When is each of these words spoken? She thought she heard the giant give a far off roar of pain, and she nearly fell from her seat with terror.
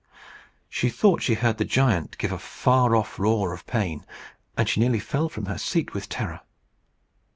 She 0.67 0.89
thought 0.89 1.21
she 1.21 1.35
heard 1.35 1.59
the 1.59 1.63
giant 1.63 2.17
give 2.17 2.31
a 2.31 2.39
far 2.39 2.95
off 2.95 3.19
roar 3.19 3.53
of 3.53 3.67
pain, 3.67 4.03
and 4.57 4.67
she 4.67 4.79
nearly 4.79 4.97
fell 4.99 5.29
from 5.29 5.45
her 5.45 5.59
seat 5.59 5.93
with 5.93 6.09
terror. 6.09 6.41